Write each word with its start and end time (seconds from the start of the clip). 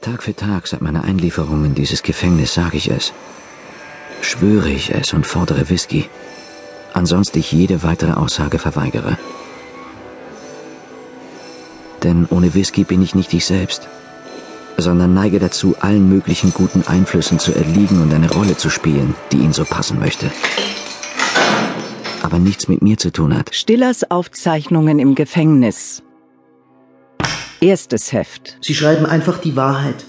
Tag 0.00 0.22
für 0.22 0.34
Tag 0.34 0.66
seit 0.66 0.80
meiner 0.80 1.04
Einlieferung 1.04 1.66
in 1.66 1.74
dieses 1.74 2.02
Gefängnis 2.02 2.54
sage 2.54 2.78
ich 2.78 2.90
es. 2.90 3.12
Schwöre 4.22 4.70
ich 4.70 4.94
es 4.94 5.12
und 5.12 5.26
fordere 5.26 5.68
Whisky. 5.68 6.08
Ansonsten 6.94 7.38
ich 7.38 7.52
jede 7.52 7.82
weitere 7.82 8.12
Aussage 8.12 8.58
verweigere. 8.58 9.18
Denn 12.02 12.26
ohne 12.30 12.54
Whisky 12.54 12.84
bin 12.84 13.02
ich 13.02 13.14
nicht 13.14 13.34
ich 13.34 13.44
selbst, 13.44 13.88
sondern 14.78 15.12
neige 15.12 15.38
dazu, 15.38 15.76
allen 15.80 16.08
möglichen 16.08 16.54
guten 16.54 16.82
Einflüssen 16.86 17.38
zu 17.38 17.52
erliegen 17.52 18.00
und 18.00 18.14
eine 18.14 18.30
Rolle 18.30 18.56
zu 18.56 18.70
spielen, 18.70 19.14
die 19.32 19.38
ihn 19.38 19.52
so 19.52 19.66
passen 19.66 20.00
möchte. 20.00 20.30
Aber 22.22 22.38
nichts 22.38 22.68
mit 22.68 22.80
mir 22.80 22.96
zu 22.96 23.12
tun 23.12 23.36
hat. 23.36 23.54
Stillers 23.54 24.10
Aufzeichnungen 24.10 24.98
im 24.98 25.14
Gefängnis. 25.14 26.02
Erstes 27.60 28.14
Heft. 28.14 28.56
Sie 28.62 28.74
schreiben 28.74 29.04
einfach 29.04 29.36
die 29.36 29.54
Wahrheit. 29.54 30.06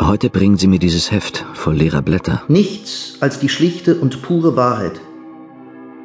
Heute 0.00 0.30
bringen 0.30 0.56
Sie 0.56 0.66
mir 0.66 0.78
dieses 0.78 1.10
Heft 1.10 1.44
voll 1.52 1.74
leerer 1.74 2.00
Blätter. 2.00 2.42
Nichts 2.48 3.18
als 3.20 3.38
die 3.38 3.50
schlichte 3.50 3.96
und 3.96 4.22
pure 4.22 4.56
Wahrheit. 4.56 4.98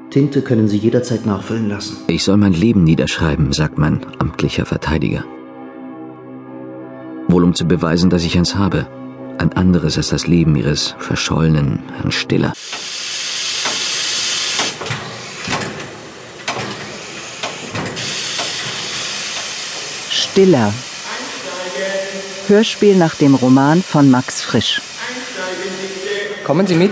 Tinte 0.09 0.41
können 0.41 0.67
Sie 0.67 0.77
jederzeit 0.77 1.25
nachfüllen 1.25 1.69
lassen. 1.69 1.95
Ich 2.07 2.25
soll 2.25 2.35
mein 2.35 2.51
Leben 2.51 2.83
niederschreiben, 2.83 3.53
sagt 3.53 3.77
mein 3.77 4.05
amtlicher 4.19 4.65
Verteidiger. 4.65 5.23
Wohl 7.29 7.45
um 7.45 7.55
zu 7.55 7.65
beweisen, 7.65 8.09
dass 8.09 8.25
ich 8.25 8.37
eins 8.37 8.55
habe. 8.55 8.87
Ein 9.37 9.53
anderes 9.53 9.97
als 9.97 10.09
das 10.09 10.27
Leben 10.27 10.57
Ihres 10.57 10.95
verschollenen 10.99 11.83
Herrn 11.95 12.11
Stiller. 12.11 12.51
Stiller. 20.17 20.73
Hörspiel 22.47 22.95
nach 22.95 23.13
dem 23.15 23.35
Roman 23.35 23.83
von 23.83 24.09
Max 24.09 24.41
Frisch. 24.41 24.81
Kommen 26.43 26.65
Sie 26.65 26.73
mit. 26.73 26.91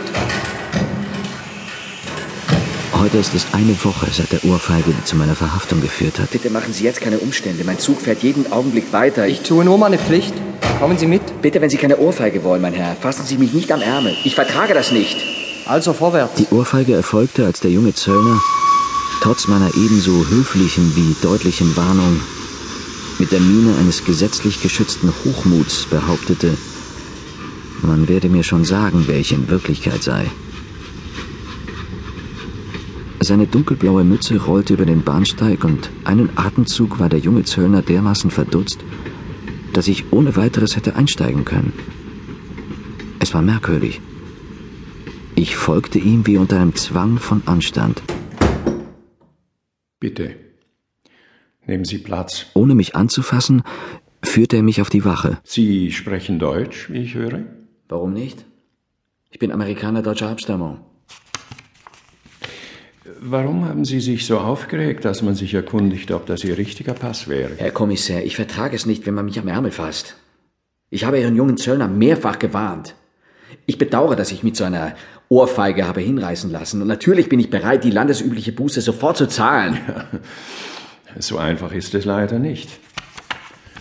Heute 2.94 3.18
ist 3.18 3.34
es 3.34 3.48
eine 3.52 3.76
Woche 3.84 4.08
seit 4.12 4.32
der 4.32 4.46
Ohrfeige, 4.46 4.92
die 4.92 5.04
zu 5.06 5.16
meiner 5.16 5.36
Verhaftung 5.36 5.82
geführt 5.82 6.20
hat. 6.20 6.30
Bitte 6.30 6.52
machen 6.52 6.72
Sie 6.72 6.84
jetzt 6.84 7.02
keine 7.02 7.18
Umstände. 7.18 7.64
Mein 7.64 7.80
Zug 7.80 8.00
fährt 8.00 8.22
jeden 8.22 8.52
Augenblick 8.52 8.94
weiter. 8.94 9.28
Ich 9.28 9.42
tue 9.42 9.66
nur 9.66 9.80
meine 9.80 9.98
Pflicht. 9.98 10.34
Kommen 10.80 11.00
Sie 11.00 11.08
mit. 11.08 11.42
Bitte, 11.42 11.62
wenn 11.62 11.72
Sie 11.72 11.78
keine 11.78 11.98
Ohrfeige 11.98 12.44
wollen, 12.44 12.62
mein 12.62 12.74
Herr, 12.74 12.96
fassen 12.96 13.26
Sie 13.26 13.40
mich 13.40 13.54
nicht 13.54 13.72
am 13.72 13.82
Ärmel. 13.82 14.16
Ich 14.24 14.36
vertrage 14.36 14.76
das 14.76 14.92
nicht. 14.92 15.18
Also 15.66 15.94
vorwärts. 15.94 16.36
Die 16.36 16.48
Ohrfeige 16.54 16.94
erfolgte, 16.94 17.46
als 17.46 17.60
der 17.60 17.72
junge 17.72 17.96
Zöllner, 17.96 18.40
trotz 19.24 19.48
meiner 19.48 19.70
ebenso 19.70 20.12
höflichen 20.12 20.96
wie 20.96 21.16
deutlichen 21.24 21.76
Warnung, 21.76 22.20
mit 23.20 23.32
der 23.32 23.40
Miene 23.40 23.76
eines 23.78 24.04
gesetzlich 24.04 24.62
geschützten 24.62 25.12
Hochmuts 25.24 25.86
behauptete, 25.86 26.58
man 27.82 28.08
werde 28.08 28.30
mir 28.30 28.44
schon 28.44 28.66
sagen, 28.66 29.04
wer 29.06 29.20
ich 29.20 29.32
in 29.32 29.50
Wirklichkeit 29.50 30.02
sei. 30.04 30.26
Seine 33.20 33.48
dunkelblaue 33.48 34.04
Mütze 34.04 34.38
rollte 34.38 34.74
über 34.74 34.86
den 34.86 35.04
Bahnsteig 35.04 35.64
und 35.64 35.90
einen 36.04 36.30
Atemzug 36.36 37.00
war 37.00 37.10
der 37.10 37.20
junge 37.20 37.44
Zöllner 37.44 37.82
dermaßen 37.82 38.30
verdutzt, 38.30 38.80
dass 39.74 39.88
ich 39.88 40.12
ohne 40.12 40.36
weiteres 40.36 40.76
hätte 40.76 40.96
einsteigen 40.96 41.44
können. 41.44 41.74
Es 43.20 43.34
war 43.34 43.42
merkwürdig. 43.42 44.02
Ich 45.36 45.56
folgte 45.56 46.00
ihm 46.00 46.28
wie 46.28 46.38
unter 46.38 46.60
einem 46.60 46.76
Zwang 46.76 47.18
von 47.18 47.42
Anstand. 47.46 48.04
Bitte. 50.00 50.45
Nehmen 51.68 51.86
Sie 51.86 51.98
Platz. 51.98 52.48
Ohne 52.54 52.76
mich 52.76 52.96
anzufassen, 52.96 53.64
führte 54.24 54.58
er 54.58 54.64
mich 54.64 54.82
auf 54.82 54.90
die 54.90 55.06
Wache. 55.06 55.40
Sie 55.44 55.92
sprechen 55.92 56.40
Deutsch, 56.40 56.90
wie 56.92 57.00
ich 57.00 57.16
höre? 57.16 57.44
Warum 57.90 58.14
nicht? 58.14 58.46
Ich 59.32 59.40
bin 59.40 59.52
Amerikaner 59.52 60.02
deutscher 60.02 60.30
Abstammung. 60.30 60.80
Warum 63.20 63.66
haben 63.66 63.86
Sie 63.86 64.00
sich 64.00 64.26
so 64.26 64.40
aufgeregt, 64.40 65.06
dass 65.06 65.22
man 65.22 65.36
sich 65.36 65.54
erkundigt, 65.54 66.12
ob 66.12 66.26
das 66.26 66.44
Ihr 66.44 66.58
richtiger 66.58 66.94
Pass 66.94 67.28
wäre? 67.28 67.52
Herr 67.58 67.72
Kommissär, 67.72 68.26
ich 68.26 68.36
vertrage 68.36 68.76
es 68.76 68.86
nicht, 68.86 69.06
wenn 69.06 69.14
man 69.14 69.26
mich 69.26 69.40
am 69.40 69.48
Ärmel 69.48 69.72
fasst. 69.72 70.16
Ich 70.90 71.06
habe 71.06 71.20
Ihren 71.20 71.36
jungen 71.36 71.58
Zöllner 71.58 71.88
mehrfach 71.88 72.40
gewarnt. 72.40 72.96
Ich 73.66 73.78
bedauere, 73.78 74.16
dass 74.16 74.32
ich 74.32 74.44
mit 74.44 74.56
so 74.56 74.64
einer 74.64 74.96
Ohrfeige 75.30 75.88
habe 75.88 76.02
hinreißen 76.02 76.52
lassen. 76.52 76.82
Und 76.82 76.88
natürlich 76.88 77.30
bin 77.30 77.40
ich 77.40 77.50
bereit, 77.50 77.84
die 77.84 77.92
landesübliche 77.92 78.52
Buße 78.52 78.82
sofort 78.82 79.18
zu 79.18 79.28
zahlen. 79.28 79.78
So 81.20 81.38
einfach 81.38 81.72
ist 81.72 81.94
es 81.96 82.06
leider 82.06 82.40
nicht. 82.40 82.70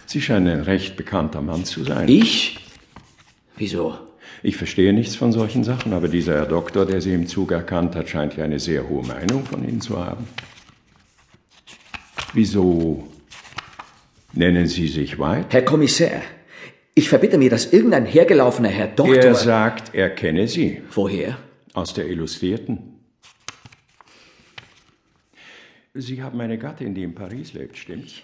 Sie 0.06 0.20
scheinen 0.20 0.48
ein 0.48 0.60
recht 0.62 0.96
bekannter 0.96 1.40
Mann 1.40 1.64
zu 1.64 1.82
sein. 1.82 2.08
Ich? 2.08 2.60
Wieso? 3.56 3.98
Ich 4.42 4.56
verstehe 4.56 4.92
nichts 4.92 5.16
von 5.16 5.32
solchen 5.32 5.64
Sachen, 5.64 5.92
aber 5.92 6.08
dieser 6.08 6.34
Herr 6.34 6.46
Doktor, 6.46 6.86
der 6.86 7.00
Sie 7.00 7.14
im 7.14 7.26
Zug 7.26 7.50
erkannt 7.50 7.96
hat, 7.96 8.08
scheint 8.08 8.36
ja 8.36 8.44
eine 8.44 8.60
sehr 8.60 8.88
hohe 8.88 9.04
Meinung 9.04 9.44
von 9.44 9.66
Ihnen 9.66 9.80
zu 9.80 9.98
haben. 9.98 10.28
Wieso 12.32 13.08
nennen 14.32 14.66
Sie 14.66 14.88
sich 14.88 15.18
White? 15.18 15.46
Herr 15.50 15.62
Kommissär, 15.62 16.22
ich 16.94 17.08
verbitte 17.08 17.38
mir, 17.38 17.50
dass 17.50 17.72
irgendein 17.72 18.06
hergelaufener 18.06 18.68
Herr 18.68 18.88
Doktor... 18.88 19.16
Er 19.16 19.34
sagt, 19.34 19.94
er 19.94 20.10
kenne 20.10 20.46
Sie. 20.46 20.82
Woher? 20.92 21.38
Aus 21.72 21.94
der 21.94 22.06
Illustrierten. 22.06 22.94
Sie 25.97 26.21
haben 26.25 26.41
eine 26.41 26.59
Gattin, 26.59 26.93
die 26.93 27.05
in 27.05 27.15
Paris 27.15 27.53
lebt, 27.53 27.78
stimmt's? 27.78 28.21